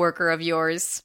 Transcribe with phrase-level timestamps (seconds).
[0.00, 1.02] of yours.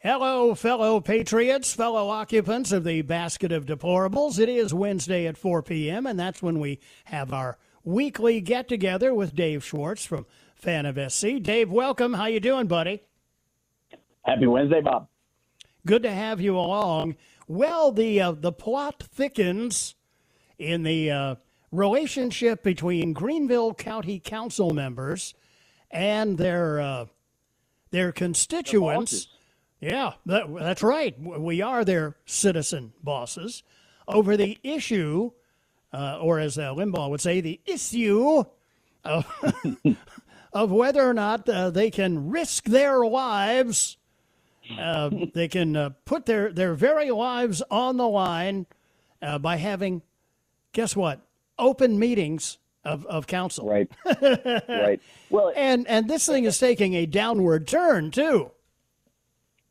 [0.00, 4.38] Hello, fellow patriots, fellow occupants of the basket of deplorables.
[4.38, 9.12] It is Wednesday at 4 p.m., and that's when we have our weekly get together
[9.12, 11.42] with Dave Schwartz from Fan of SC.
[11.42, 12.14] Dave, welcome.
[12.14, 13.02] How you doing, buddy?
[14.22, 15.08] Happy Wednesday, Bob.
[15.84, 17.16] Good to have you along.
[17.48, 19.94] Well, the uh, the plot thickens
[20.58, 21.34] in the uh,
[21.70, 25.34] relationship between Greenville County Council members
[25.90, 27.06] and their uh,
[27.90, 29.28] their constituents.
[29.80, 31.14] Yeah, that, that's right.
[31.20, 33.62] We are their citizen bosses
[34.08, 35.30] over the issue,
[35.92, 38.44] uh, or as uh, Limbaugh would say, the issue
[39.04, 39.26] of,
[40.52, 43.96] of whether or not uh, they can risk their lives.
[44.78, 48.66] Uh, they can uh, put their, their very lives on the line
[49.22, 50.02] uh, by having,
[50.72, 51.20] guess what,
[51.58, 53.68] open meetings of, of council.
[53.68, 53.90] Right.
[54.68, 55.00] right.
[55.30, 58.50] Well, And and this thing is taking a downward turn too.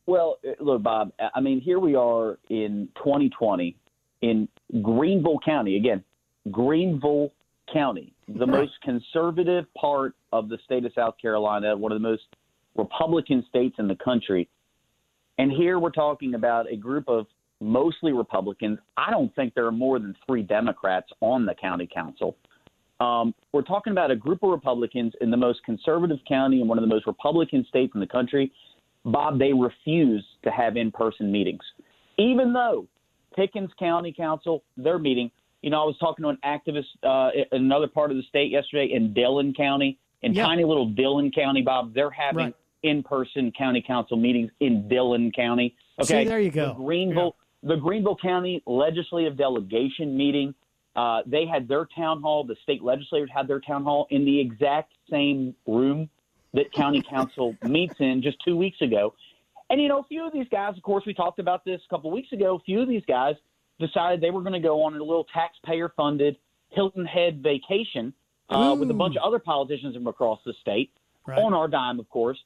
[0.06, 1.12] well, uh, look, Bob.
[1.34, 3.76] I mean, here we are in 2020
[4.22, 4.48] in
[4.82, 6.04] Greenville County again.
[6.50, 7.32] Greenville
[7.72, 12.22] County, the most conservative part of the state of South Carolina, one of the most
[12.76, 14.48] Republican states in the country.
[15.38, 17.26] And here we're talking about a group of
[17.60, 18.78] mostly Republicans.
[18.96, 22.36] I don't think there are more than three Democrats on the county council.
[23.00, 26.78] Um, we're talking about a group of Republicans in the most conservative county and one
[26.78, 28.52] of the most Republican states in the country.
[29.04, 31.62] Bob, they refuse to have in person meetings.
[32.18, 32.86] Even though
[33.36, 35.30] Pickens County Council, they're meeting.
[35.62, 38.50] You know, I was talking to an activist uh, in another part of the state
[38.50, 40.44] yesterday in Dillon County, in Yeah.
[40.46, 41.94] tiny little Dillon County, Bob.
[41.94, 42.54] They're having Right.
[42.82, 45.74] in person county council meetings in Dillon County.
[46.00, 46.24] Okay.
[46.24, 46.68] See, there you go.
[46.68, 50.54] The Greenville, the Greenville County Legislative Delegation meeting.
[50.96, 52.44] Uh, they had their town hall.
[52.44, 56.08] The state legislators had their town hall in the exact same room
[56.54, 59.14] that county council meets in just two weeks ago.
[59.70, 61.88] And you know, a few of these guys, of course, we talked about this a
[61.94, 62.56] couple weeks ago.
[62.56, 63.34] A few of these guys
[63.78, 66.36] decided they were going to go on a little taxpayer-funded
[66.70, 68.12] Hilton Head vacation
[68.50, 70.90] uh, with a bunch of other politicians from across the state
[71.26, 71.38] Right.
[71.38, 72.38] on our dime, of course.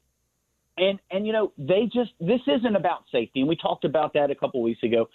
[0.78, 4.30] And and you know, they just this isn't about safety, and we talked about that
[4.30, 5.08] a couple weeks ago.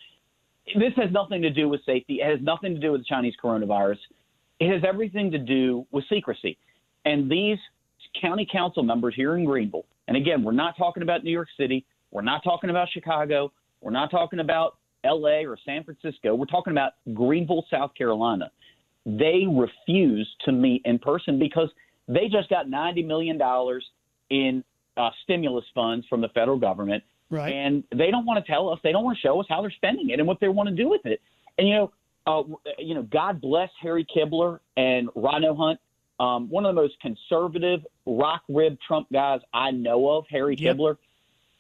[0.76, 2.20] This has nothing to do with safety.
[2.22, 3.98] It has nothing to do with the Chinese coronavirus.
[4.60, 6.58] It has everything to do with secrecy.
[7.06, 7.58] And these
[8.22, 11.86] county council members here in Greenville, and again, we're not talking about New York City,
[12.12, 13.52] we're not talking about Chicago,
[13.82, 18.52] we're not talking about LA or San Francisco, we're talking about Greenville, South Carolina.
[19.06, 21.70] They refuse to meet in person because
[22.08, 23.40] they just got $90 million
[24.30, 24.64] in
[24.98, 27.54] uh, stimulus funds from the federal government Right.
[27.54, 28.80] and they don't want to tell us.
[28.84, 30.76] They don't want to show us how they're spending it and what they want to
[30.76, 31.22] do with it.
[31.58, 31.92] And you know,
[32.26, 32.44] uh,
[32.78, 35.80] you know, God bless Harry Kibler and RINO Hunt.
[36.20, 40.78] Um, one of the most conservative rock rib Trump guys I know of, Harry Yep.
[40.78, 40.98] Kibler,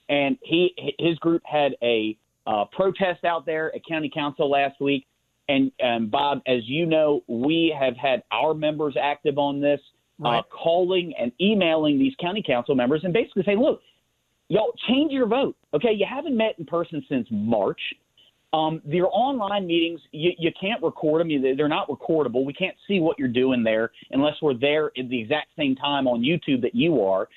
[0.09, 2.17] and he his group had a
[2.47, 5.05] uh, protest out there at county council last week.
[5.49, 9.79] And um, Bob, as you know, we have had our members active on this,
[10.19, 10.39] Right.
[10.39, 13.81] uh, calling and emailing these county council members and basically saying, look,
[14.49, 15.55] y'all change your vote.
[15.73, 17.79] Okay, you haven't met in person since March.
[18.53, 21.29] Um, your online meetings, you, you can't record them.
[21.29, 22.45] You- They're not recordable.
[22.45, 26.07] We can't see what you're doing there unless we're there at the exact same time
[26.07, 27.27] on YouTube that you are.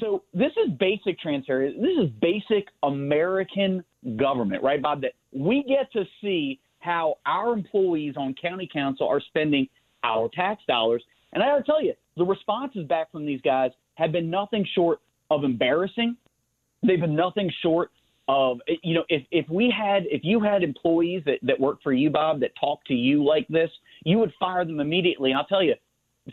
[0.00, 1.78] So this is basic transparency.
[1.78, 3.84] This is basic American
[4.16, 5.02] government, right, Bob?
[5.02, 9.68] That we get to see how our employees on county council are spending
[10.02, 11.02] our tax dollars.
[11.34, 14.66] And I got to tell you, the responses back from these guys have been nothing
[14.74, 15.00] short
[15.30, 16.16] of embarrassing.
[16.82, 17.90] They've been nothing short
[18.26, 21.82] of eh, you know if if we had if you had employees that that work
[21.82, 23.68] for you Bob that talk to you like this
[24.02, 25.74] you would fire them immediately and I'll tell you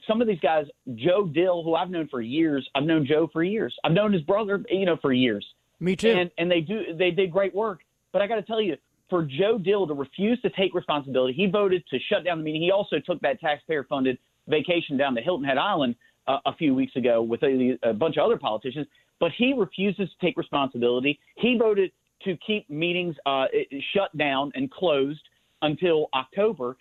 [0.08, 0.66] some of these guys,
[0.96, 3.76] Joe Dill, who I've known for years, I've known Joe for years.
[3.84, 5.46] I've known his brother, you know, for years.
[5.80, 6.12] Me too.
[6.12, 7.80] And and they do they did great work.
[8.14, 8.78] But I got to tell you,
[9.10, 12.62] for Joe Dill to refuse to take responsibility, he voted to shut down the meeting.
[12.62, 15.96] He also took that taxpayer-funded vacation down to Hilton Head Island
[16.28, 18.88] uh, a few weeks ago with a, a bunch of other politicians.
[19.20, 21.20] But he refuses to take responsibility.
[21.36, 21.92] He voted
[22.24, 23.46] to keep meetings uh,
[23.94, 25.22] shut down and closed
[25.62, 26.78] until October.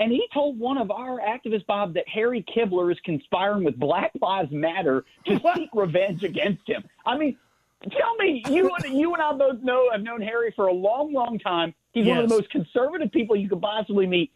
[0.00, 4.10] And he told one of our activists, Bob, that Harry Kibler is conspiring with Black
[4.20, 6.84] Lives Matter to seek revenge against him.
[7.06, 7.36] I mean,
[7.90, 11.12] tell me, you and you and I both know I've known Harry for a long,
[11.12, 11.74] long time.
[11.92, 12.16] He's yes.
[12.16, 14.32] one of the most conservative people you could possibly meet.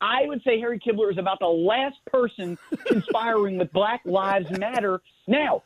[0.00, 5.00] I would say Harry Kibler is about the last person conspiring with Black Lives Matter.
[5.26, 5.62] Now,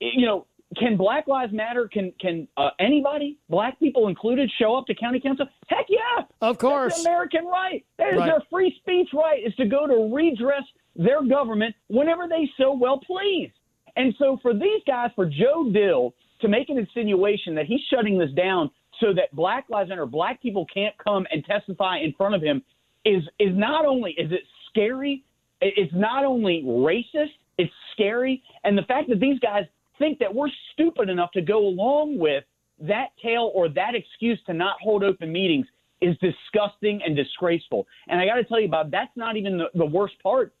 [0.00, 0.46] you know,
[0.76, 1.88] can Black Lives Matter?
[1.88, 5.46] Can can uh, anybody, black people included, show up to county council?
[5.66, 6.24] Heck yeah!
[6.40, 7.84] Of course, That's American right.
[7.98, 8.26] That is right.
[8.26, 10.62] their free speech right is to go to redress
[10.94, 13.50] their government whenever they so well please.
[13.96, 18.18] And so for these guys, for Joe Dill to make an insinuation that he's shutting
[18.18, 18.70] this down
[19.00, 22.62] so that Black Lives Matter, black people can't come and testify in front of him,
[23.04, 25.24] is is not only is it scary,
[25.60, 29.64] it's not only racist, it's scary, and the fact that these guys
[29.98, 32.44] think that we're stupid enough to go along with
[32.80, 35.66] that tale or that excuse to not hold open meetings
[36.00, 37.86] is disgusting and disgraceful.
[38.08, 40.54] And I got to tell you, Bob, that's not even the, the worst part.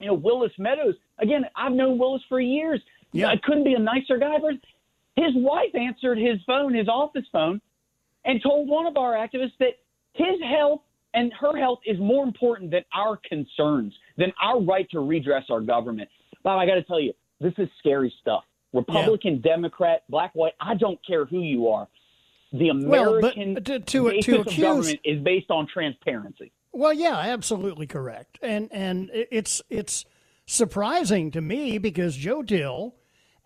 [0.00, 2.80] You know, Willis Meadows, again, I've known Willis for years.
[3.12, 3.28] Yeah.
[3.28, 4.38] I couldn't be a nicer guy.
[4.38, 4.54] But
[5.22, 7.60] his wife answered his phone, his office phone,
[8.24, 9.74] and told one of our activists that
[10.14, 10.80] his health
[11.14, 15.60] and her health is more important than our concerns, than our right to redress our
[15.60, 16.08] government.
[16.42, 18.44] Bob, I got to tell you, this is scary stuff.
[18.72, 19.54] Republican, yeah.
[19.54, 21.88] Democrat, black, white, I don't care who you are.
[22.52, 26.52] The American well, to, to, basis to of government is based on transparency.
[26.72, 28.38] Well, yeah, absolutely correct.
[28.42, 30.04] And and it's it's
[30.46, 32.94] surprising to me because Joe Dill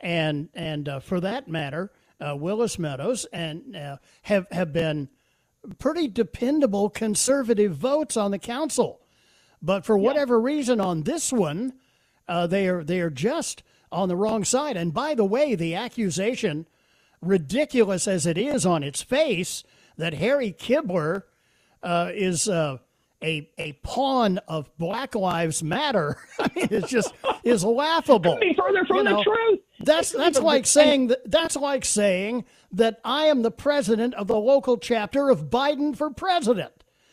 [0.00, 5.08] and and uh, for that matter, uh, Willis Meadows and uh, have have been
[5.78, 9.00] pretty dependable conservative votes on the council.
[9.60, 10.44] But for whatever yeah.
[10.44, 11.74] reason on this one,
[12.28, 14.76] uh, they are they are just on the wrong side.
[14.76, 16.66] And by the way, the accusation,
[17.20, 19.62] ridiculous as it is on its face,
[19.96, 21.24] that Harry Kibler
[21.82, 22.78] uh, is uh,
[23.22, 26.16] a a pawn of Black Lives Matter.
[26.38, 27.14] I mean, it's just
[27.44, 28.38] is laughable.
[28.40, 29.60] Be further from You know, the truth.
[29.80, 34.38] That's that's like saying that that's like saying that I am the president of the
[34.38, 36.72] local chapter of Biden for president.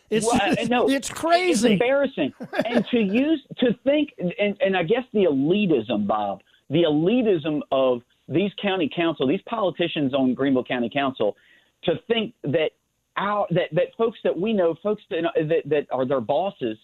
[0.10, 1.74] It's Well, it's, no, it's crazy.
[1.74, 2.34] It's embarrassing.
[2.66, 8.02] and to use to think, and, and I guess the elitism, Bob, the elitism of
[8.28, 11.36] these county council, these politicians on Greenville County Council,
[11.84, 12.72] to think that
[13.20, 16.78] our that that folks that we know, folks that that, that are their bosses,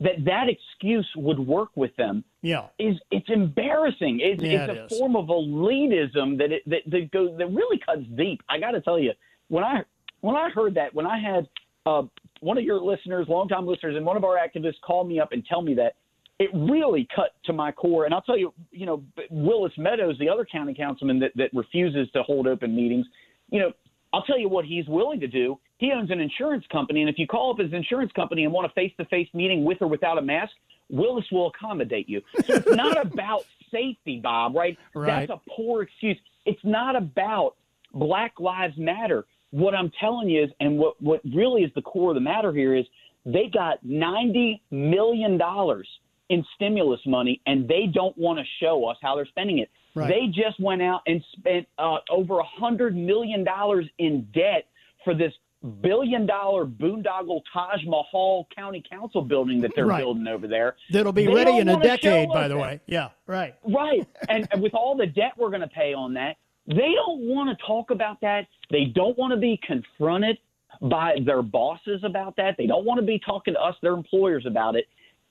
[0.00, 2.66] that that excuse would work with them yeah.
[2.78, 4.20] is it's embarrassing.
[4.20, 4.98] It's, Yeah, it's it a is.
[4.98, 8.42] form of elitism that it that, that goes that really cuts deep.
[8.50, 9.12] I got to tell you,
[9.48, 9.82] when I
[10.20, 11.48] when I heard that, when I had
[11.86, 12.02] uh,
[12.40, 15.44] one of your listeners, longtime listeners, and one of our activists call me up and
[15.46, 15.94] tell me that,
[16.38, 18.04] it really cut to my core.
[18.04, 22.10] And I'll tell you, you know, Willis Meadows, the other county councilman that, that refuses
[22.12, 23.06] to hold open meetings,
[23.50, 23.72] you know,
[24.12, 25.58] I'll tell you what he's willing to do.
[25.78, 28.66] He owns an insurance company, and if you call up his insurance company and want
[28.66, 30.52] a face-to-face meeting with or without a mask,
[30.88, 32.22] Willis will accommodate you.
[32.46, 34.54] So it's not about safety, Bob.
[34.54, 34.78] Right?
[34.94, 35.28] Right.
[35.28, 36.16] That's a poor excuse.
[36.44, 37.56] It's not about
[37.92, 39.26] Black Lives Matter.
[39.50, 42.52] What I'm telling you is, and what what really is the core of the matter
[42.52, 42.84] here is,
[43.24, 45.88] they got ninety million dollars
[46.28, 49.70] in stimulus money, and they don't want to show us how they're spending it.
[49.96, 50.08] Right.
[50.08, 54.66] They just went out and spent uh, over a hundred million dollars in debt
[55.04, 55.32] for this
[55.80, 60.02] billion dollar boondoggle Taj Mahal County Council building that they're Right.
[60.02, 60.76] building over there.
[60.90, 62.60] That'll be They ready in a decade, by the that.
[62.60, 62.80] way.
[62.86, 63.54] Yeah, right.
[63.64, 64.06] Right.
[64.28, 66.36] and, and with all the debt we're going to pay on that,
[66.66, 68.46] they don't want to talk about that.
[68.70, 70.38] They don't want to be confronted
[70.82, 72.56] by their bosses about that.
[72.58, 74.84] They don't want to be talking to us, their employers, about it.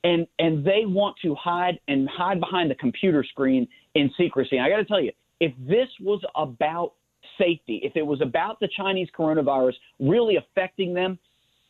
[0.03, 4.57] And and they want to hide and hide behind the computer screen in secrecy.
[4.57, 6.93] And I got to tell you, if this was about
[7.37, 11.17] safety, if it was about the Chinese coronavirus really affecting them,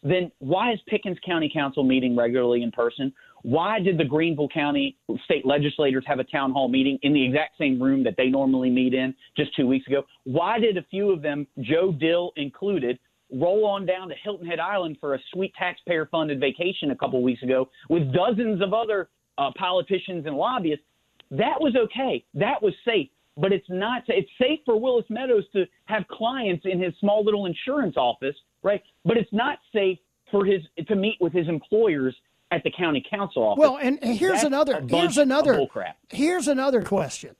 [0.03, 3.12] then why is Pickens County Council meeting regularly in person?
[3.41, 7.58] Why did the Greenville County state legislators have a town hall meeting in the exact
[7.58, 10.03] same room that they normally meet in just two weeks ago?
[10.24, 13.00] Why did a few of them, Joe Dill included,
[13.34, 17.22] roll on down to Hilton Head Island for a sweet taxpayer funded vacation a couple
[17.24, 20.86] weeks ago with dozens of other uh, politicians and lobbyists?
[21.32, 22.24] That was okay.
[22.34, 23.10] That was safe.
[23.38, 24.03] But it's not.
[24.08, 28.82] It's safe for Willis Meadows to have clients in his small little insurance office, right?
[29.03, 30.00] But it's not safe
[30.32, 32.15] for his to meet with his employers
[32.51, 33.60] at the county council office.
[33.60, 35.94] Well, and here's That's another here's another bullcrap.
[36.10, 37.36] here's another question.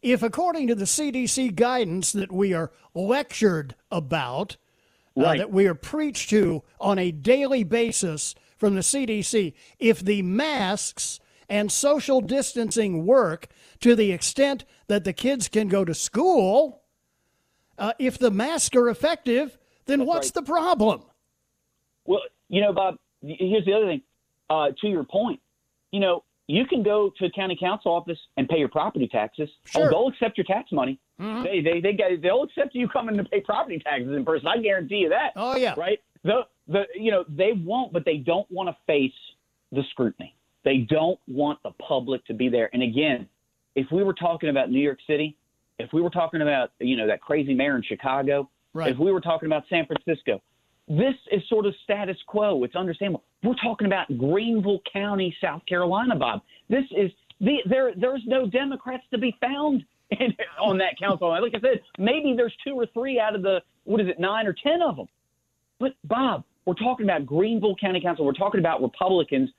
[0.00, 4.56] If according to the CDC guidance that we are lectured about,
[5.16, 10.22] uh, that we are preached to on a daily basis from the CDC, if the
[10.22, 13.48] masks and social distancing work
[13.80, 16.82] to the extent that the kids can go to school,
[17.78, 20.34] uh, if the masks are effective, then what's right.
[20.34, 21.02] the problem?
[22.04, 24.02] Well, you know, Bob, here's the other thing.
[24.48, 25.40] Uh, to your point,
[25.90, 29.48] you know, you can go to the county council office and pay your property taxes.
[29.64, 29.86] Sure.
[29.86, 31.00] Oh, they'll accept your tax money.
[31.18, 34.46] They, they, they, get- they'll accept you coming to pay property taxes in person.
[34.46, 35.32] I guarantee you that.
[35.34, 35.74] Oh, yeah.
[35.76, 36.00] Right?
[36.22, 39.14] The, the, you know, they won't, but they don't want to face
[39.72, 40.35] the scrutiny.
[40.66, 42.68] They don't want the public to be there.
[42.72, 43.28] And again,
[43.76, 45.36] if we were talking about New York City,
[45.78, 48.90] if we were talking about, you know, that crazy mayor in Chicago, Right.
[48.90, 50.42] if we were talking about San Francisco,
[50.88, 52.64] this is sort of status quo.
[52.64, 53.22] It's understandable.
[53.44, 56.42] We're talking about Greenville County, South Carolina, Bob.
[56.68, 57.92] This is the there.
[57.96, 61.28] There's no Democrats to be found in, on that council.
[61.30, 64.46] Like I said, maybe there's two or three out of the what is it, nine
[64.48, 65.06] or ten of them.
[65.78, 68.24] But Bob, we're talking about Greenville County Council.
[68.24, 69.50] We're talking about Republicans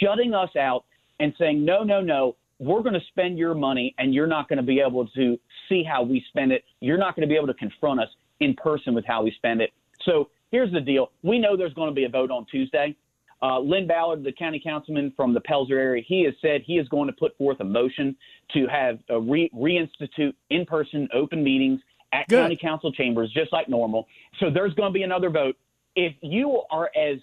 [0.00, 0.84] shutting us out
[1.20, 4.58] and saying, no, no, no, we're going to spend your money and you're not going
[4.58, 6.64] to be able to see how we spend it.
[6.80, 8.08] You're not going to be able to confront us
[8.40, 9.70] in person with how we spend it.
[10.04, 11.10] So here's the deal.
[11.22, 12.96] We know there's going to be a vote on Tuesday.
[13.42, 16.88] Uh, Lynn Ballard, the county councilman from the Pelzer area, he has said he is
[16.88, 18.16] going to put forth a motion
[18.54, 21.80] to have a re- reinstitute in-person open meetings
[22.12, 22.40] at Good.
[22.40, 24.06] county council chambers, just like normal.
[24.38, 25.56] So there's going to be another vote.
[25.96, 27.18] If you are as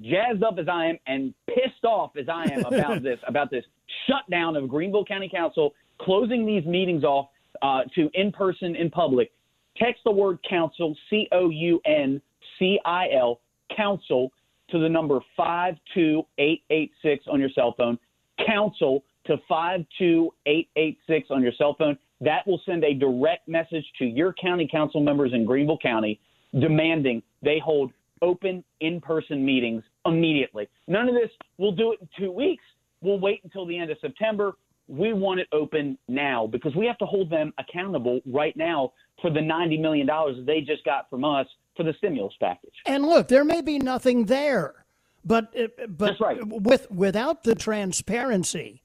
[0.00, 3.64] jazzed up as I am and pissed off as I am about this, about this
[4.08, 7.28] shutdown of Greenville County Council, closing these meetings off
[7.62, 9.32] uh, to in person, in public,
[9.76, 12.20] text the word council, C O U N
[12.58, 13.40] C I L,
[13.76, 14.30] council,
[14.70, 17.98] to the number 52886 on your cell phone.
[18.46, 21.96] Council to 52886 on your cell phone.
[22.20, 26.20] That will send a direct message to your county council members in Greenville County
[26.60, 27.92] demanding they hold
[28.24, 30.66] open in person meetings immediately.
[30.88, 32.64] None of this, we'll do it in two weeks.
[33.02, 34.52] We'll wait until the end of September.
[34.88, 39.30] We want it open now because we have to hold them accountable right now for
[39.30, 40.08] the $90 million
[40.46, 42.74] they just got from us for the stimulus package.
[42.86, 44.84] And look, there may be nothing there,
[45.24, 46.38] but uh, but right.
[46.46, 48.82] with without the transparency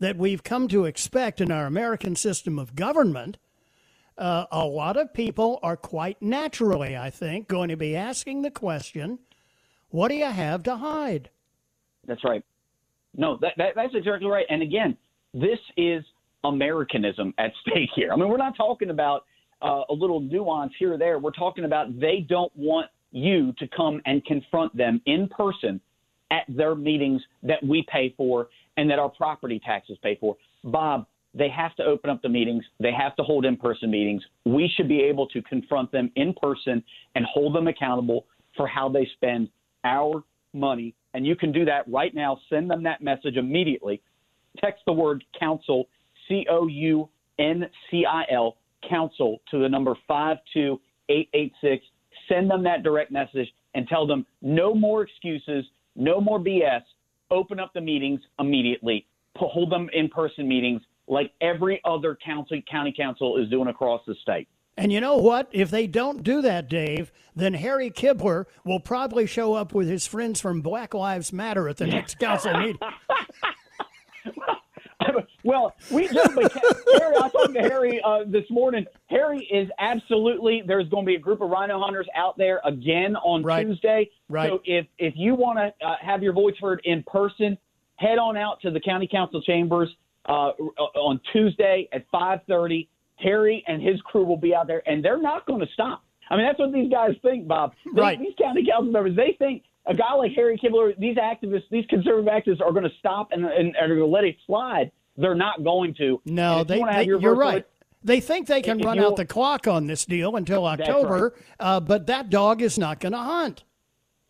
[0.00, 3.36] that we've come to expect in our American system of government,
[4.18, 8.50] uh, a lot of people are quite naturally, I think, going to be asking the
[8.50, 9.18] question,
[9.90, 11.30] "What do you have to hide?"
[12.06, 12.44] That's right.
[13.16, 14.46] No, that, that that's exactly right.
[14.48, 14.96] And again,
[15.32, 16.04] this is
[16.44, 18.12] Americanism at stake here.
[18.12, 19.24] I mean, we're not talking about
[19.62, 21.18] uh, a little nuance here or there.
[21.18, 25.80] We're talking about they don't want you to come and confront them in person
[26.30, 30.36] at their meetings that we pay for and that our property taxes pay for.
[30.64, 32.64] Bob, they have to open up the meetings.
[32.78, 34.22] They have to hold in person meetings.
[34.44, 36.82] We should be able to confront them in person
[37.16, 38.26] and hold them accountable
[38.56, 39.48] for how they spend
[39.82, 40.22] our
[40.52, 40.94] money.
[41.12, 42.38] And you can do that right now.
[42.48, 44.00] Send them that message immediately.
[44.58, 45.88] Text the word council,
[46.28, 47.08] C O U
[47.40, 48.56] N C I L,
[48.88, 51.84] council to the number 52886.
[52.28, 55.64] Send them that direct message and tell them no more excuses,
[55.96, 56.82] no more BS.
[57.32, 59.06] Open up the meetings immediately.
[59.36, 64.14] Hold them in person meetings like every other council, county council is doing across the
[64.22, 64.48] state.
[64.76, 65.48] And you know what?
[65.52, 70.06] If they don't do that, Dave, then Harry Kibler will probably show up with his
[70.06, 72.78] friends from Black Lives Matter at the next council meeting.
[75.44, 76.20] well, we do,
[76.98, 78.84] Harry, I talked to Harry uh, this morning.
[79.06, 80.62] Harry is absolutely.
[80.66, 83.66] There's going to be a group of rhino hunters out there again on Right.
[83.66, 84.10] Tuesday.
[84.28, 84.50] Right.
[84.50, 87.58] So if if you want to uh, have your voice heard in person,
[87.96, 89.88] head on out to the county council chambers
[90.26, 90.50] uh,
[90.96, 92.88] on Tuesday at 5:30.
[93.16, 96.02] Harry and his crew will be out there, and they're not going to stop.
[96.30, 97.74] I mean, that's what these guys think, Bob.
[97.94, 98.18] They- Right.
[98.18, 102.26] These county council members, they think a guy like Harry Kibler, these activists, these conservative
[102.26, 104.90] activists are going to stop and, and, are going to let it slide.
[105.16, 106.20] They're not going to.
[106.24, 107.64] No, if you they, they your you're right.
[108.02, 112.06] They think they can run out the clock on this deal until October, uh, but
[112.08, 113.64] that dog is not going to hunt.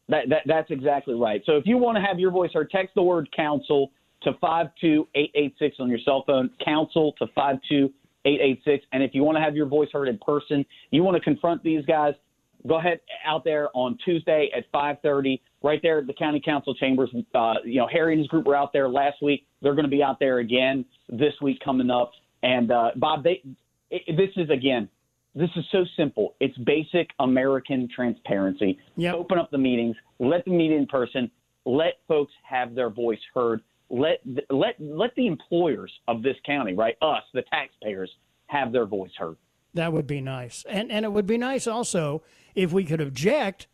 [0.09, 1.43] That, that, that's exactly right.
[1.47, 3.91] So if you want to have your voice heard, text the word council
[4.25, 8.85] to 52886 on your cell phone, council to 52886.
[8.93, 11.63] And if you want to have your voice heard in person, you want to confront
[11.63, 12.15] these guys,
[12.67, 17.11] go ahead out there on Tuesday at 530, right there at the county council chambers.
[17.35, 19.47] Uh, you know, Harry and his group were out there last week.
[19.63, 22.13] They're going to be out there again this week coming up.
[22.43, 23.43] And uh, Bob, they,
[23.91, 24.89] it, this is again,
[25.35, 26.35] this is so simple.
[26.41, 28.79] It's basic American transparency.
[28.97, 29.15] Yep.
[29.15, 31.31] Open up the meetings, let them meet in person.
[31.65, 33.61] let folks have their voice heard.
[33.91, 38.11] Let let let the employers of this county, right, us, the taxpayers,
[38.47, 39.37] have their voice heard.
[39.75, 42.23] That would be nice, and and it would be nice also
[42.55, 43.67] if we could object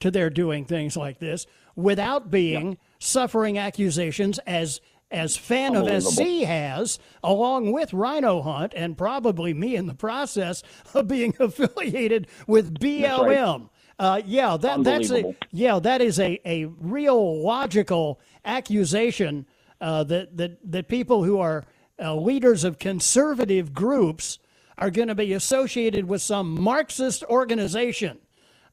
[0.00, 2.78] to their doing things like this without being yep.
[2.98, 4.80] suffering accusations as
[5.10, 10.62] as fan of SC has, along with RINO Hunt, and probably me in the process
[10.94, 13.70] of being affiliated with BLM.
[13.98, 19.46] Uh, yeah, that that's a yeah that is a, a real logical accusation
[19.80, 21.64] uh, that that that people who are
[22.00, 24.38] uh, leaders of conservative groups
[24.78, 28.18] are going to be associated with some Marxist organization.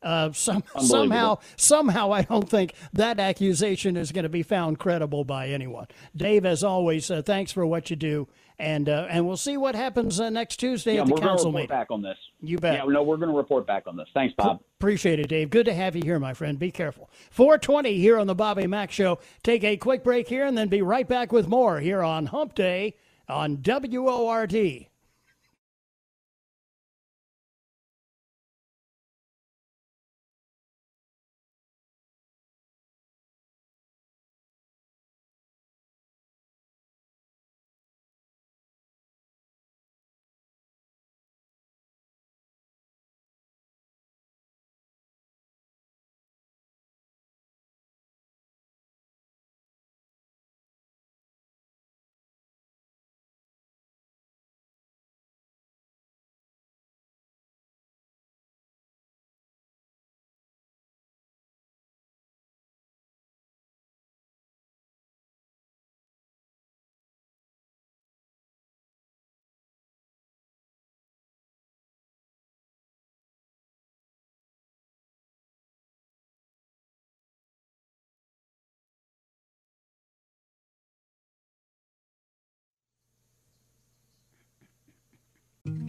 [0.02, 5.24] Uh, some, somehow, somehow, I don't think that accusation is going to be found credible
[5.24, 5.88] by anyone.
[6.14, 8.28] Dave, as always, uh, thanks for what you do,
[8.60, 11.52] and uh, and we'll see what happens uh, next Tuesday yeah, at the we're council
[11.52, 11.68] meeting.
[11.68, 12.18] back on this.
[12.42, 12.76] You bet.
[12.76, 14.08] Yeah, no, we're going to report back on this.
[14.14, 14.62] Thanks, Bob.
[14.80, 15.50] Appreciate it, Dave.
[15.50, 16.60] Good to have you here, my friend.
[16.60, 17.10] Be careful.
[17.32, 19.20] 420 here on the Bobby Mack Show.
[19.44, 22.56] Take a quick break here, and then be right back with more here on Hump
[22.56, 22.96] Day
[23.28, 24.88] on WORD.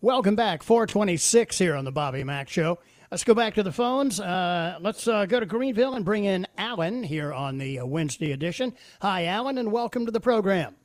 [0.00, 0.62] Welcome back.
[0.62, 2.78] 426 here on the Bobby Mack Show.
[3.10, 4.20] Let's go back to the phones.
[4.20, 8.30] Uh, let's uh, go to Greenville and bring in Alan here on the uh, Wednesday
[8.30, 8.74] edition.
[9.02, 10.76] Hi, Alan, and welcome to the program.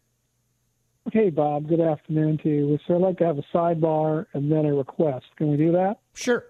[1.11, 1.67] Hey, Bob.
[1.67, 2.79] Good afternoon to you.
[2.87, 5.27] So I'd like to have a sidebar and then a request.
[5.35, 5.99] Can we do that?
[6.15, 6.45] Sure.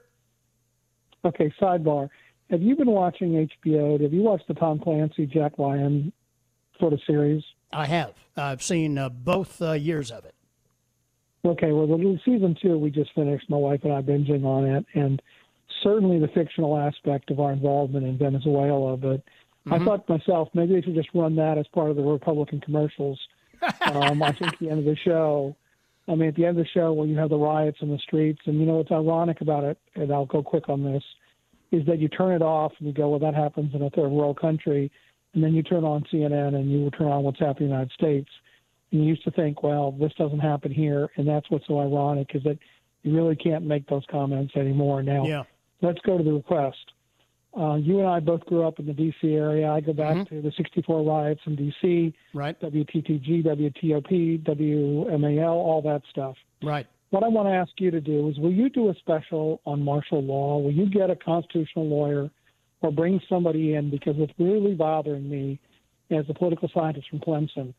[1.25, 2.07] Okay, sidebar.
[2.49, 4.01] Have you been watching HBO?
[4.01, 6.13] Have you watched the Tom Clancy, Jack Ryan
[6.79, 7.43] sort of series?
[7.73, 8.13] I have.
[8.37, 10.32] I've seen uh, both uh, years of it.
[11.45, 14.85] Okay, well, the season two we just finished, my wife and I binging on it,
[14.93, 15.21] and
[15.81, 18.95] certainly the fictional aspect of our involvement in Venezuela.
[18.95, 19.73] But mm-hmm.
[19.73, 22.61] I thought to myself, maybe they should just run that as part of the Republican
[22.61, 23.19] commercials.
[23.91, 25.53] um, I think the end of the show,
[26.07, 27.99] I mean, at the end of the show, when you have the riots in the
[27.99, 31.03] streets, and you know what's ironic about it, and I'll go quick on this,
[31.73, 34.09] is that you turn it off and you go, well, that happens in a third
[34.09, 34.89] world country,
[35.33, 37.75] and then you turn on CNN and you will turn on what's happening in the
[37.75, 38.29] United States
[38.93, 42.43] you used to think, well, this doesn't happen here, and that's what's so ironic is
[42.43, 42.59] that
[43.01, 45.01] you really can't make those comments anymore.
[45.01, 45.43] Now, yeah.
[45.81, 46.77] let's go to the request.
[47.57, 49.33] Uh, you and I both grew up in the D.C.
[49.33, 49.69] area.
[49.69, 50.35] I go back mm-hmm.
[50.35, 52.59] to the 64 riots in D.C., right?
[52.61, 56.35] WTTG, WTOP, WMAL, all that stuff.
[56.61, 56.85] Right.
[57.09, 59.83] What I want to ask you to do is will you do a special on
[59.83, 60.59] martial law?
[60.59, 62.29] Will you get a constitutional lawyer
[62.81, 63.89] or bring somebody in?
[63.89, 65.59] Because it's really bothering me
[66.11, 67.73] as a political scientist from Clemson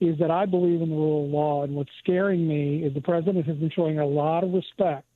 [0.00, 1.62] is that I believe in the rule of law.
[1.62, 5.06] And what's scaring me is the president has been showing a lot of respect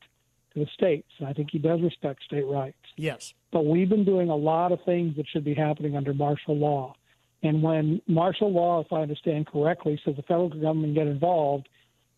[0.55, 1.09] to the states.
[1.19, 2.77] And I think he does respect state rights.
[2.97, 3.35] Yes.
[3.53, 6.95] But we've been doing a lot of things that should be happening under martial law.
[7.43, 11.69] And when martial law, if I understand correctly, says the federal government get involved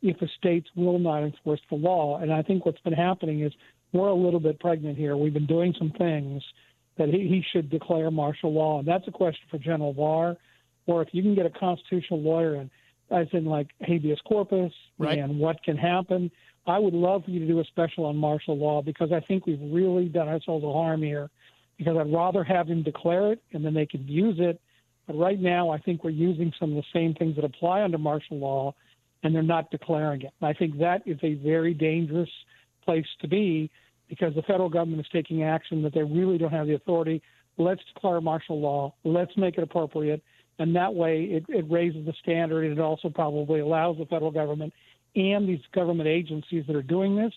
[0.02, 2.18] if the states will not enforce the law.
[2.18, 3.52] And I think what's been happening is
[3.92, 5.16] we're a little bit pregnant here.
[5.16, 6.42] We've been doing some things
[6.96, 8.78] that he, he should declare martial law.
[8.78, 10.36] And that's a question for General Barr,
[10.90, 12.70] or if you can get a constitutional lawyer and
[13.10, 15.18] as in like habeas corpus Right.
[15.18, 16.30] and what can happen.
[16.66, 19.46] I would love for you to do a special on martial law because I think
[19.46, 21.30] we've really done ourselves a harm here.
[21.78, 24.60] Because I'd rather have him declare it and then they can use it.
[25.06, 27.96] But right now, I think we're using some of the same things that apply under
[27.98, 28.74] martial law,
[29.22, 30.32] and they're not declaring it.
[30.40, 32.28] And I think that is a very dangerous
[32.84, 33.70] place to be
[34.08, 37.22] because the federal government is taking action that they really don't have the authority.
[37.56, 38.92] Let's declare martial law.
[39.04, 40.22] Let's make it appropriate.
[40.60, 44.30] And that way, it, it raises the standard, and it also probably allows the federal
[44.30, 44.74] government
[45.16, 47.32] and these government agencies that are doing this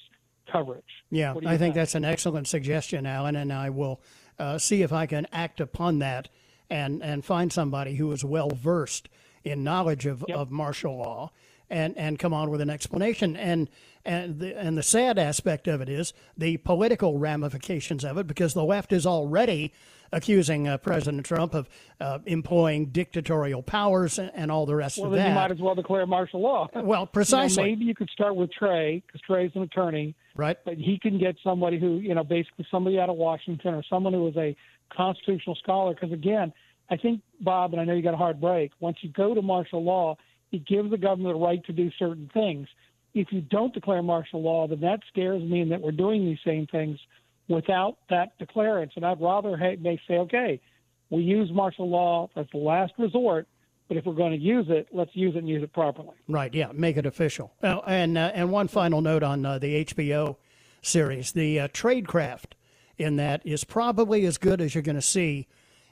[0.51, 0.83] coverage.
[1.09, 4.01] Yeah, I you think that's an excellent suggestion, Alan, and I will
[4.37, 6.27] uh, see if I can act upon that
[6.69, 9.07] and, and find somebody who is well versed
[9.45, 11.31] in knowledge of, of martial law
[11.73, 13.35] and, and come on with an explanation.
[13.35, 13.69] And
[14.05, 18.53] and the, and the sad aspect of it is the political ramifications of it, because
[18.53, 19.73] the left is already
[20.11, 21.69] accusing uh, President Trump of
[22.01, 25.29] uh, employing dictatorial powers and, and all the rest Well, of then that.
[25.29, 26.67] you might as well declare martial law.
[26.75, 27.63] Well, You know, precisely.
[27.63, 30.57] maybe you could start with Trey because Trey's an attorney, right?
[30.65, 34.11] But he can get somebody who, you know, basically somebody out of Washington or someone
[34.13, 34.53] who is a
[34.95, 35.93] constitutional scholar.
[35.93, 36.51] Because again,
[36.91, 38.71] I think Bob, and I know you got a hard break.
[38.81, 40.17] Once you go to martial law,
[40.53, 42.67] it gives the government the right to do certain things.
[43.13, 46.39] If you don't declare martial law, then that scares me, and that we're doing these
[46.45, 46.99] same things
[47.47, 48.93] without that declarance.
[48.95, 50.61] And I'd rather ha- they say, okay,
[51.09, 53.47] we use martial law as the last resort,
[53.87, 56.15] but if we're going to use it, let's use it and use it properly.
[56.27, 56.53] Right.
[56.53, 56.71] Yeah.
[56.73, 57.53] Make it official.
[57.61, 60.37] And uh, and one final note on uh, the HBO
[60.81, 62.53] series: the uh, tradecraft
[62.97, 65.47] in that is probably as good as you're going to see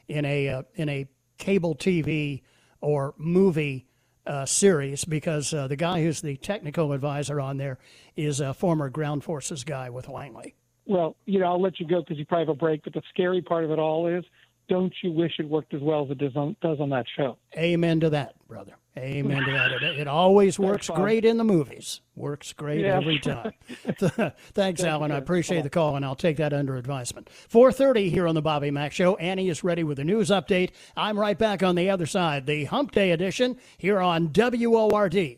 [0.08, 2.42] in a uh, in a cable TV
[2.80, 3.88] or movie
[4.26, 7.80] uh, series because uh, the guy who's the technical advisor on there
[8.16, 10.56] is a former ground forces guy with Langley.
[10.86, 12.84] Well, you know, I'll let you go because you probably have a break.
[12.84, 14.24] But the scary part of it all is,
[14.72, 17.38] don't you wish it worked as well as it does on, does on that show?
[17.58, 18.72] Amen to that, brother.
[18.98, 19.72] Amen to that.
[19.84, 22.00] It, it always works great in the movies.
[22.16, 22.96] Works great Yeah.
[22.96, 23.52] every time.
[23.98, 25.12] Thanks, Thank Alan.
[25.12, 27.30] I appreciate the call, and I'll take that under advisement.
[27.50, 29.18] 4.30 here on the Bobby Mack Show.
[29.18, 30.72] Annie is ready with a news update.
[30.96, 35.38] I'm right back on the other side, the Hump Day edition here on WORD.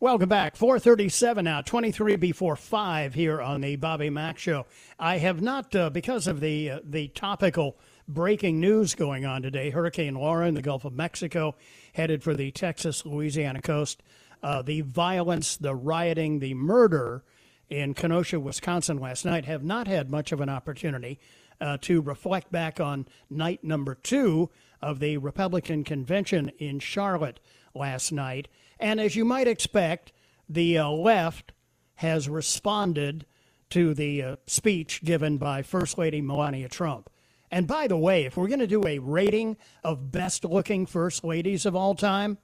[0.00, 0.54] Welcome back.
[0.54, 4.64] 437 now, 23 before 5 here on the Bobby Mack Show.
[4.96, 9.70] I have not, uh, because of the, uh, the topical breaking news going on today,
[9.70, 11.56] Hurricane Laura in the Gulf of Mexico,
[11.94, 14.04] headed for the Texas Louisiana coast,
[14.40, 17.24] uh, the violence, the rioting, the murder
[17.68, 21.18] in Kenosha, Wisconsin last night, have not had much of an opportunity
[21.60, 24.48] uh, to reflect back on night number two
[24.80, 27.40] of the Republican convention in Charlotte
[27.74, 28.46] last night.
[28.80, 30.12] And as you might expect,
[30.48, 31.52] the uh, left
[31.96, 33.26] has responded
[33.70, 37.10] to the uh, speech given by First Lady Melania Trump.
[37.50, 41.24] And by the way, if we're going to do a rating of best looking first
[41.24, 42.38] ladies of all time,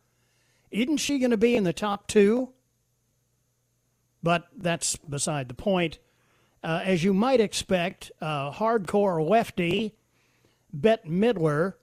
[0.70, 2.50] isn't she going to be in the top two?
[4.22, 5.98] But that's beside the point.
[6.62, 9.94] Uh, as you might expect, uh, hardcore lefty
[10.72, 11.74] Bette Midler,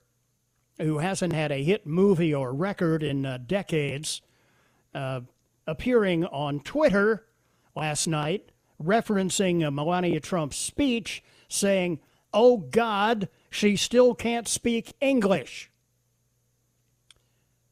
[0.78, 4.20] who hasn't had a hit movie or record in uh, decades,
[4.94, 5.20] uh,
[5.66, 7.26] appearing on Twitter
[7.74, 8.50] last night,
[8.82, 12.00] referencing uh, Melania Trump's speech, saying,
[12.32, 15.70] Oh God, she still can't speak English.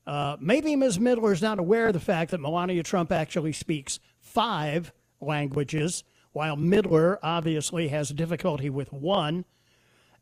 [0.06, 0.98] Uh, maybe Ms.
[0.98, 6.56] Midler is not aware of the fact that Melania Trump actually speaks five languages, while
[6.56, 9.44] Midler obviously has difficulty with one.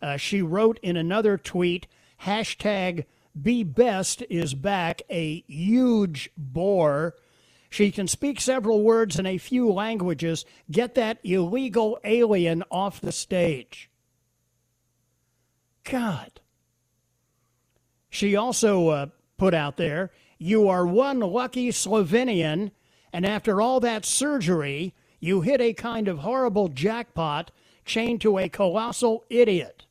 [0.01, 1.87] Uh, she wrote in another tweet,
[2.23, 3.05] hashtag
[3.43, 7.15] be best is back, a huge bore.
[7.71, 10.45] She can speak several words in a few languages.
[10.71, 13.91] Get that illegal alien off the stage.
[15.85, 16.41] God.
[18.11, 22.71] She also uh, put out there, You are one lucky Slovenian,
[23.13, 27.51] and after all that surgery, you hit a kind of horrible jackpot
[27.85, 29.85] chained to a colossal idiot.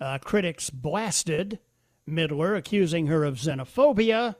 [0.00, 1.58] Uh, critics blasted
[2.08, 4.36] Midler, accusing her of xenophobia.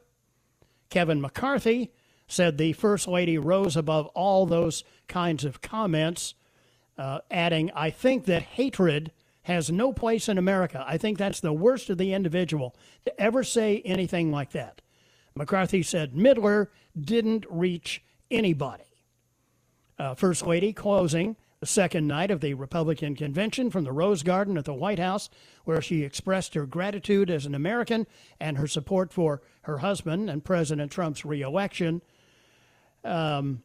[0.90, 1.92] Kevin McCarthy
[2.28, 6.34] said the First Lady rose above all those kinds of comments,
[6.98, 10.84] uh, adding, I think that hatred has no place in America.
[10.86, 14.82] I think that's the worst of the individual to ever say anything like that.
[15.36, 18.82] McCarthy said Midler didn't reach anybody.
[19.98, 21.36] Uh, First Lady closing
[21.66, 25.28] the second night of the Republican convention from the Rose Garden at the White House,
[25.64, 28.06] where she expressed her gratitude as an American
[28.38, 32.02] and her support for her husband and President Trump's reelection.
[33.02, 33.64] Um,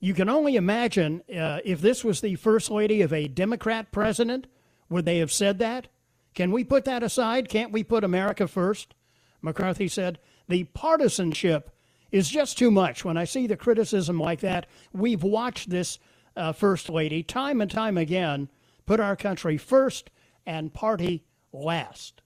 [0.00, 4.46] you can only imagine uh, if this was the First Lady of a Democrat president,
[4.88, 5.88] would they have said that?
[6.34, 7.50] Can we put that aside?
[7.50, 8.94] Can't we put America first?
[9.42, 11.70] McCarthy said, the partisanship
[12.10, 13.04] is just too much.
[13.04, 15.98] When I see the criticism like that, we've watched this
[16.36, 18.48] uh, First Lady time and time again
[18.86, 20.10] put our country first
[20.46, 22.22] and party last.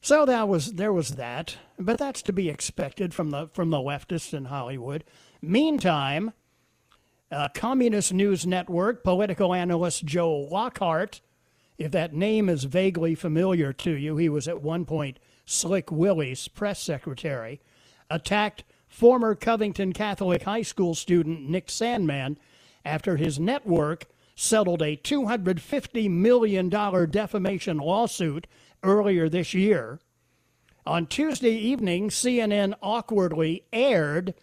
[0.00, 3.78] So that was there was that, but that's to be expected from the from the
[3.78, 5.04] leftists in Hollywood.
[5.40, 6.32] Meantime,
[7.30, 11.20] uh, Communist News Network political analyst Joe Lockhart,
[11.78, 16.48] if that name is vaguely familiar to you, he was at one point Slick Willie's
[16.48, 17.60] press secretary,
[18.10, 22.38] attacked former Covington Catholic High School student Nick Sandmann
[22.84, 28.46] after his network settled a $250 million defamation lawsuit
[28.82, 30.00] earlier this year.
[30.84, 34.34] On Tuesday evening, CNN awkwardly aired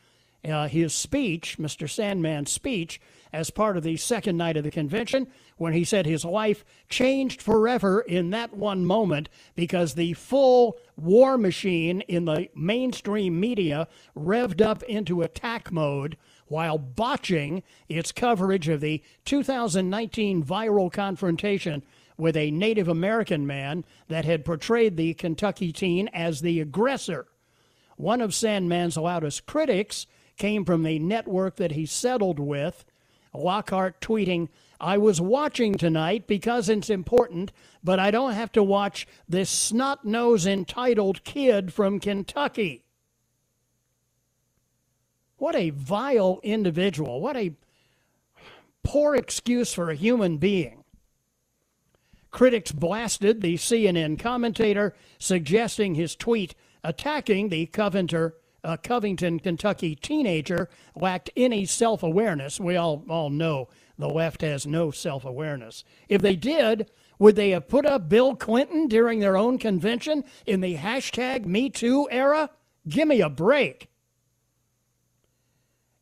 [0.47, 1.89] uh, his speech, Mr.
[1.89, 3.01] Sandmann's speech,
[3.33, 7.41] as part of the second night of the convention when he said his life changed
[7.41, 14.61] forever in that one moment because the full war machine in the mainstream media revved
[14.61, 16.17] up into attack mode
[16.49, 21.81] while botching its coverage of the 2019 viral confrontation
[22.17, 27.27] with a Native American man that had portrayed the Kentucky teen as the aggressor.
[27.95, 30.05] One of Sandmann's loudest critics
[30.37, 32.85] came from the network that he settled with.
[33.33, 34.49] Lockhart tweeting,
[34.81, 37.51] I was watching tonight because it's important,
[37.83, 42.85] but I don't have to watch this snot nosed entitled kid from Kentucky.
[45.39, 47.21] What a vile individual.
[47.21, 47.53] What a
[48.83, 50.83] poor excuse for a human being.
[52.29, 57.69] Critics blasted the CNN commentator, suggesting his tweet attacking the
[58.61, 62.59] uh, Covington, Kentucky teenager lacked any self awareness.
[62.59, 65.83] We all, all know the left has no self awareness.
[66.07, 70.61] If they did, would they have put up Bill Clinton during their own convention in
[70.61, 72.49] the hashtag MeToo era?
[72.87, 73.88] Give me a break.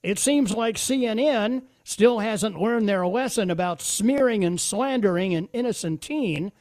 [0.07, 6.01] It seems like CNN still hasn't learned their lesson about smearing and slandering an innocent
[6.01, 6.53] teen.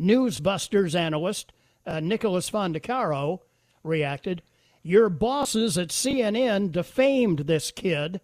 [0.00, 1.52] Newsbusters analyst
[1.84, 3.40] uh, Nicholas Fondacaro
[3.82, 4.40] reacted
[4.84, 8.20] Your bosses at CNN defamed this kid.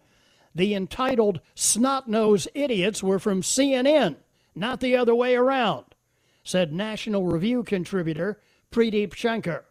[0.55, 4.14] The entitled snot nosed idiots were from CNN,
[4.55, 5.87] not the other way around,
[6.45, 9.64] said National Review contributor Pradheep Shanker.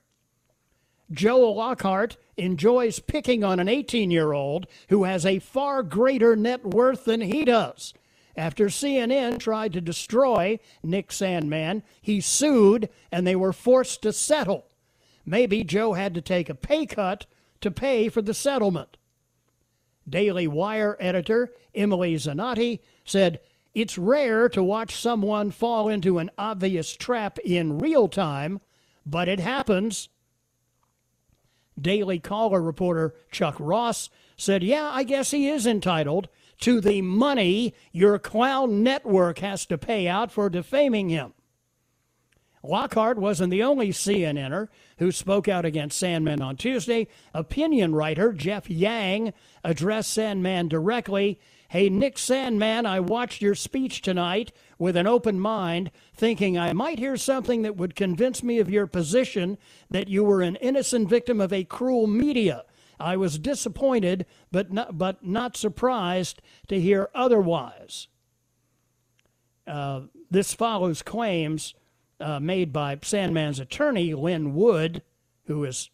[1.09, 6.65] Joe Lockhart enjoys picking on an 18 year old who has a far greater net
[6.65, 7.93] worth than he does.
[8.35, 14.67] After CNN tried to destroy Nick Sandmann, he sued and they were forced to settle.
[15.25, 17.25] Maybe Joe had to take a pay cut
[17.61, 18.97] to pay for the settlement.
[20.07, 23.39] Daily Wire editor Emily Zanotti said,
[23.73, 28.61] It's rare to watch someone fall into an obvious trap in real time,
[29.05, 30.09] but it happens.
[31.79, 36.29] Daily Caller reporter Chuck Ross said, Yeah, I guess he is entitled
[36.61, 41.33] to the money your clown network has to pay out for defaming him.
[42.63, 47.07] Lockhart wasn't the only CNNer who spoke out against Sandmann on Tuesday.
[47.33, 51.39] Opinion writer Jeff Yang addressed Sandmann directly.
[51.69, 56.97] Hey, Nick Sandmann, I watched your speech tonight with an open mind, thinking I might
[56.97, 59.57] hear something that would convince me of your position
[59.89, 62.63] that you were an innocent victim of a cruel media.
[63.01, 68.07] I was disappointed, but not, but not surprised to hear otherwise.
[69.67, 71.73] Uh, this follows claims
[72.21, 75.01] uh, made by Sandmann's attorney, Lin Wood,
[75.47, 75.89] who is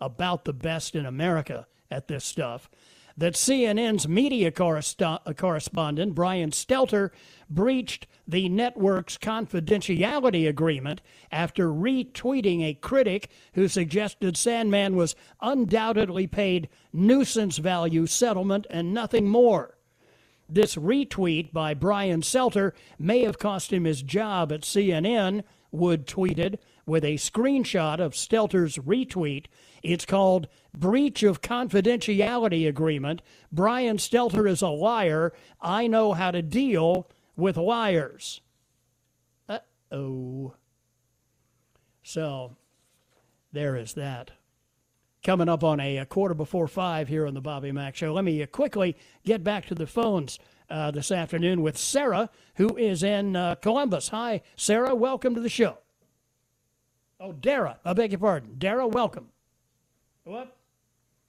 [0.00, 2.68] about the best in America at this stuff,
[3.16, 7.10] that CNN's media correspondent, Brian Stelter,
[7.50, 16.68] breached the network's confidentiality agreement after retweeting a critic who suggested Sandmann was undoubtedly paid
[16.92, 19.76] nuisance value settlement and nothing more.
[20.48, 26.58] This retweet by Brian Stelter may have cost him his job at CNN Wood tweeted
[26.84, 29.46] with a screenshot of Stelter's retweet.
[29.82, 33.20] It's called Breach of Confidentiality Agreement.
[33.50, 35.32] Brian Stelter is a liar.
[35.60, 38.40] I know how to deal with liars.
[39.48, 39.58] Uh
[39.90, 40.54] oh.
[42.02, 42.56] So
[43.52, 44.30] there is that.
[45.24, 48.12] Coming up on a, a, quarter before five here on the Bobby Mack Show.
[48.12, 52.76] Let me uh, quickly get back to the phones uh, this afternoon with Sarah, who
[52.76, 54.08] is in uh, Columbus.
[54.08, 54.96] Hi, Sarah.
[54.96, 55.78] Welcome to the show.
[57.20, 57.78] Oh, Dara.
[57.84, 58.56] I beg your pardon.
[58.58, 59.28] Dara, welcome.
[60.24, 60.56] What?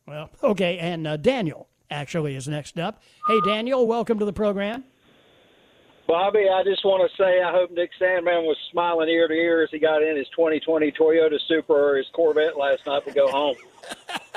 [0.05, 0.77] Well, okay.
[0.79, 3.01] And uh, Daniel actually is next up.
[3.27, 3.87] Hey, Daniel.
[3.87, 4.83] Welcome to the program.
[6.07, 9.63] Bobby, I just want to say I hope Nick Sandmann was smiling ear to ear
[9.63, 13.29] as he got in his 2020 Toyota Supra or his Corvette last night to go
[13.29, 13.55] home.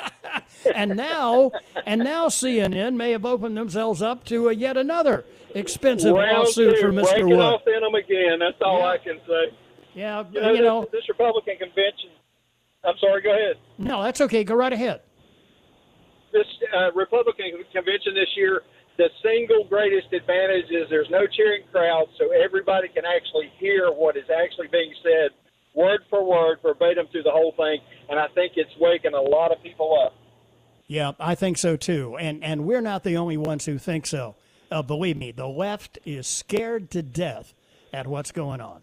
[0.75, 1.51] and now,
[1.85, 6.77] and now CNN may have opened themselves up to a yet another expensive Round lawsuit
[6.77, 7.03] two, for Mr.
[7.11, 7.41] breaking Wood.
[7.41, 8.39] off in them again.
[8.39, 8.87] That's all Yeah.
[8.87, 9.57] I can say.
[9.95, 10.81] Yeah, You know, you know.
[10.83, 12.11] this, this Republican convention.
[12.85, 13.23] I'm sorry.
[13.23, 13.57] Go ahead.
[13.79, 14.45] No, that's okay.
[14.45, 15.01] Go right ahead.
[16.33, 18.63] This uh, Republican convention this year,
[18.99, 24.17] the single greatest advantage is there's no cheering crowd, so everybody can actually hear what
[24.17, 25.31] is actually being said,
[25.75, 27.79] word for word, verbatim through the whole thing.
[28.09, 30.15] And I think it's waking a lot of people up.
[30.87, 32.17] Yeah, I think so too.
[32.17, 34.37] And and we're not the only ones who think so.
[34.71, 37.55] Uh, believe me, the left is scared to death
[37.93, 38.83] at what's going on.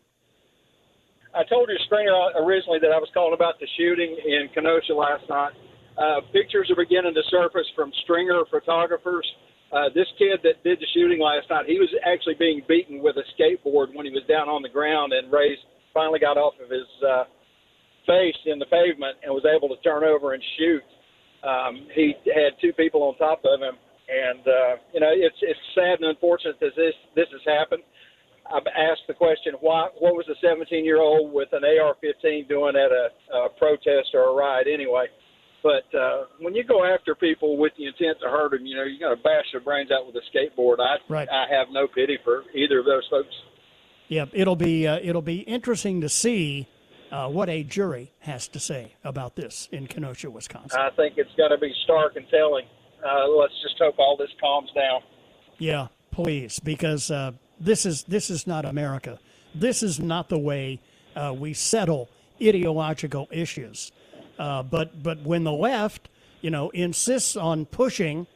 [1.33, 5.25] I told your stringer originally that I was calling about the shooting in Kenosha last
[5.29, 5.53] night.
[5.97, 9.25] Uh, pictures are beginning to surface from stringer photographers.
[9.73, 13.17] Uh, this kid that did the shooting last night, he was actually being beaten with
[13.17, 15.57] a skateboard when he was down on the ground, and Ray's
[15.93, 17.25] finally got off of his uh,
[18.05, 20.85] face in the pavement and was able to turn over and shoot.
[21.41, 23.73] Um, he had two people on top of him,
[24.07, 27.83] and uh, you know it's it's sad and unfortunate that this this has happened.
[28.51, 29.87] I've asked the question, why?
[29.99, 34.29] What was a 17 year old with an AR-15 doing at a, a protest or
[34.29, 35.07] a riot anyway?
[35.63, 38.83] But uh, when you go after people with the intent to hurt them, you know
[38.83, 40.77] you're going to bash their brains out with a skateboard.
[40.79, 41.27] I Right.
[41.29, 43.33] I have no pity for either of those folks.
[44.09, 46.67] Yeah, it'll be uh, it'll be interesting to see
[47.11, 50.79] uh, what a jury has to say about this in Kenosha, Wisconsin.
[50.79, 52.65] I think it's going to be stark and telling.
[53.05, 55.01] Uh, let's just hope all this calms down.
[55.59, 57.31] Yeah, please, because uh,
[57.63, 59.19] this is this is not America.
[59.55, 60.81] This is not the way
[61.15, 62.09] uh, we settle
[62.41, 63.91] ideological issues.
[64.37, 66.09] Uh, but but when the left,
[66.41, 68.27] you know, insists on pushing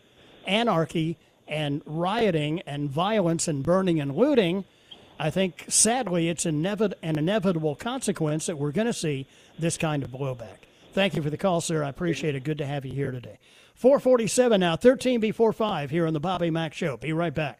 [0.46, 4.66] anarchy and rioting and violence and burning and looting,
[5.20, 10.04] I think sadly it's inevit- an inevitable consequence that we're going to see this kind
[10.04, 10.68] of blowback.
[10.94, 11.84] Thank you for the call, sir.
[11.84, 12.44] I appreciate it.
[12.44, 13.40] Good to have you here today.
[13.76, 16.98] 447 now, 13 before 5 here on the Bobby Mack Show.
[16.98, 17.60] Be right back.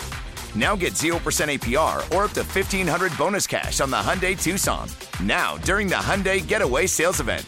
[0.55, 4.89] Now get 0% APR or up to 1500 bonus cash on the Hyundai Tucson.
[5.23, 7.45] Now, during the Hyundai Getaway Sales Event.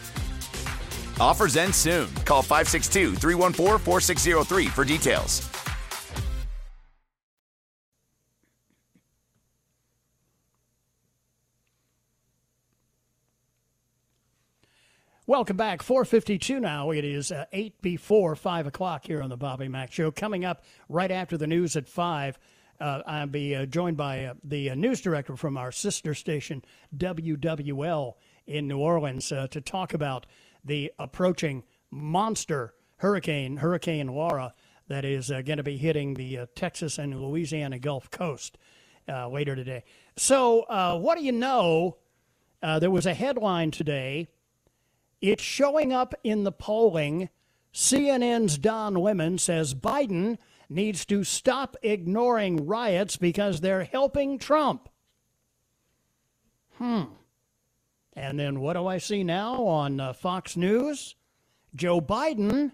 [1.20, 2.12] Offers end soon.
[2.24, 5.48] Call 562 314 4603 for details.
[15.26, 15.82] Welcome back.
[15.82, 16.90] 452 now.
[16.90, 20.10] It is uh, 8 before 5 o'clock here on the Bobby Mack Show.
[20.10, 22.38] Coming up right after the news at 5,
[22.80, 26.64] uh, I'll be uh, joined by uh, the uh, news director from our sister station,
[26.96, 28.14] WWL,
[28.46, 30.26] in New Orleans, uh, to talk about
[30.64, 34.54] the approaching monster hurricane, Hurricane Laura,
[34.88, 38.58] that is going to be hitting the Texas and Louisiana Gulf Coast
[39.08, 39.84] later today.
[40.16, 40.66] So,
[40.98, 41.96] what do you know?
[42.62, 44.28] there was a headline today
[45.24, 47.30] it's showing up in the polling.
[47.72, 50.36] CNN's Don Lemon says Biden
[50.68, 54.88] needs to stop ignoring riots because they're helping Trump.
[56.78, 57.04] Hmm.
[58.14, 61.16] And then what do I see now on uh, Fox News?
[61.74, 62.72] Joe Biden,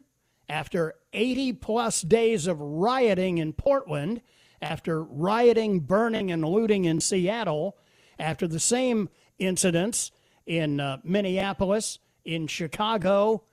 [0.49, 4.21] after 80 plus days of rioting in Portland,
[4.61, 7.79] after rioting, burning, and looting in Seattle,
[8.19, 10.13] after the same incidents
[10.47, 13.45] in uh, Minneapolis, in Chicago,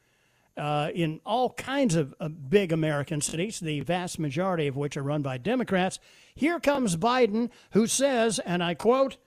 [0.57, 5.03] uh, in all kinds of uh, big American cities, the vast majority of which are
[5.03, 5.99] run by Democrats.
[6.35, 9.17] Here comes Biden, who says, and I quote,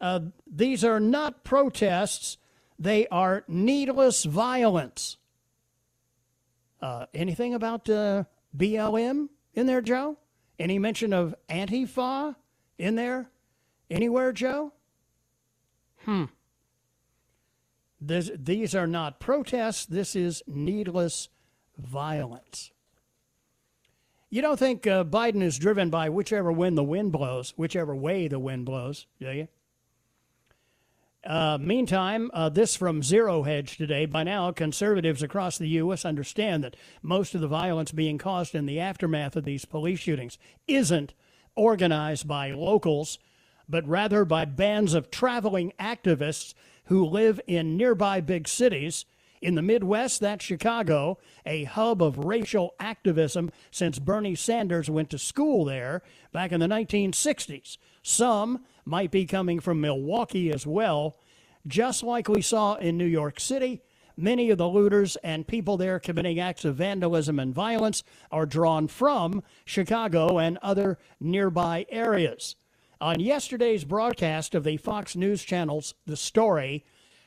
[0.00, 2.38] uh, these are not protests,
[2.78, 5.16] they are needless violence.
[6.80, 8.24] Uh, anything about uh,
[8.56, 10.18] BLM in there, Joe?
[10.58, 12.36] Any mention of Antifa
[12.78, 13.30] in there
[13.90, 14.72] anywhere, Joe?
[16.04, 16.24] Hmm.
[18.00, 19.86] This, these are not protests.
[19.86, 21.28] This is needless
[21.78, 22.70] violence.
[24.28, 28.28] You don't think uh, Biden is driven by whichever wind the wind blows, whichever way
[28.28, 29.48] the wind blows, do you?
[31.24, 34.06] Uh, meantime, uh, this from Zero Hedge today.
[34.06, 36.04] By now, conservatives across the U.S.
[36.04, 40.38] understand that most of the violence being caused in the aftermath of these police shootings
[40.68, 41.14] isn't
[41.56, 43.18] organized by locals,
[43.68, 46.54] but rather by bands of traveling activists
[46.86, 49.04] who live in nearby big cities.
[49.42, 55.18] In the Midwest, that's Chicago, a hub of racial activism since Bernie Sanders went to
[55.18, 57.76] school there back in the 1960s.
[58.02, 61.16] Some might be coming from Milwaukee as well.
[61.66, 63.82] Just like we saw in New York City,
[64.16, 68.88] many of the looters and people there committing acts of vandalism and violence are drawn
[68.88, 72.56] from Chicago and other nearby areas.
[72.98, 76.82] On yesterday's broadcast of the Fox News Channel's The Story,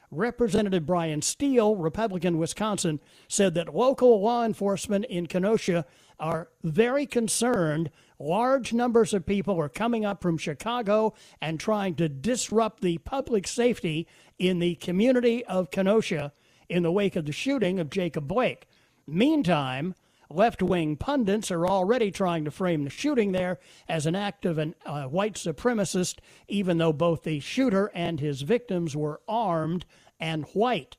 [0.09, 5.85] Representative Bryan Steil, Republican Wisconsin, said that local law enforcement in Kenosha
[6.19, 7.91] are very concerned.
[8.17, 13.45] Large numbers of people are coming up from Chicago and trying to disrupt the public
[13.45, 14.07] safety
[14.39, 16.33] in the community of Kenosha
[16.67, 18.67] in the wake of the shooting of Jacob Blake.
[19.05, 19.93] Meantime,
[20.31, 24.59] Left wing pundits are already trying to frame the shooting there as an act of
[24.59, 29.85] a uh, white supremacist, even though both the shooter and his victims were armed
[30.19, 30.97] and white.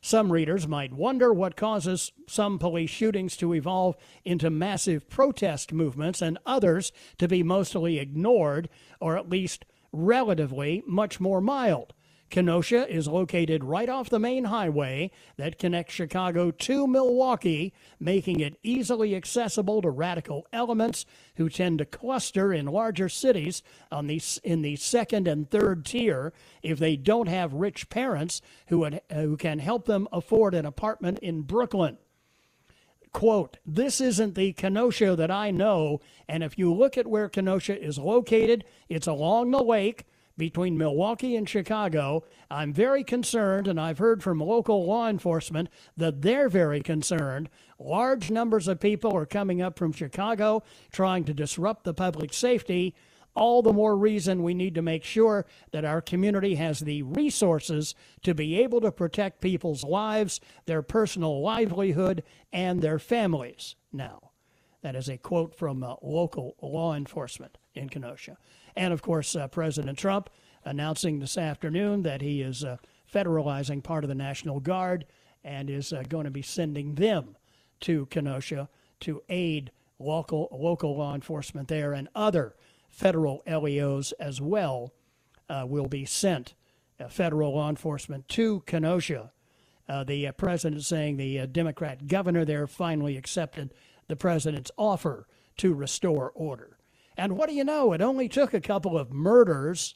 [0.00, 6.22] Some readers might wonder what causes some police shootings to evolve into massive protest movements
[6.22, 8.70] and others to be mostly ignored
[9.00, 11.92] or at least relatively much more mild.
[12.30, 18.58] Kenosha is located right off the main highway that connects Chicago to Milwaukee, making it
[18.62, 21.04] easily accessible to radical elements
[21.36, 26.32] who tend to cluster in larger cities on the, in the second and third tier
[26.62, 31.18] if they don't have rich parents who, would, who can help them afford an apartment
[31.18, 31.98] in Brooklyn
[33.12, 36.00] quote, This isn't the Kenosha that I know.
[36.28, 40.04] And if you look at where Kenosha is located, it's along the lake
[40.40, 42.24] between Milwaukee and Chicago.
[42.50, 45.68] I'm very concerned, and I've heard from local law enforcement
[45.98, 47.50] that they're very concerned.
[47.78, 52.94] Large numbers of people are coming up from Chicago trying to disrupt the public safety
[53.36, 57.94] all the more reason we need to make sure that our community has the resources
[58.22, 64.30] to be able to protect people's lives, their personal livelihood, and their families now.
[64.82, 68.36] That is a quote from uh, local law enforcement in Kenosha.
[68.76, 70.30] And of course, uh, President Trump
[70.64, 72.76] announcing this afternoon that he is uh,
[73.12, 75.06] federalizing part of the National Guard
[75.42, 77.36] and is uh, going to be sending them
[77.80, 78.68] to Kenosha
[79.00, 82.54] to aid local local law enforcement there and other
[82.88, 84.92] federal LEOs as well
[85.48, 86.54] uh, will be sent,
[86.98, 89.32] uh, federal law enforcement, to Kenosha.
[89.88, 93.74] Uh, the president saying the Democrat governor there finally accepted
[94.06, 96.78] the president's offer to restore order.
[97.20, 97.92] And what do you know?
[97.92, 99.94] It only took a couple of murders.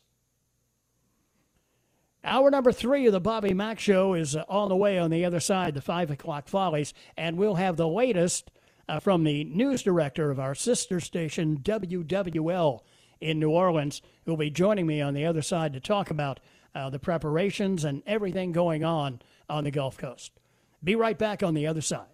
[2.22, 5.24] Hour number three of the Bobby Mack Show is uh, on the way on the
[5.24, 8.50] other side, the 5 o'clock follies, and we'll have the latest
[8.90, 12.80] uh, from the news director of our sister station, WWL,
[13.22, 16.40] in New Orleans, who'll be joining me on the other side to talk about
[16.74, 20.32] uh, the preparations and everything going on on the Gulf Coast.
[20.82, 22.13] Be right back on the other side.